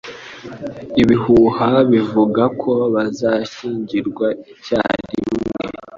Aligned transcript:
Ibihuha 1.01 1.69
bivuga 1.91 2.43
ko 2.61 2.71
bazashyingirwa 2.93 4.27
icyarimwe. 4.51 5.65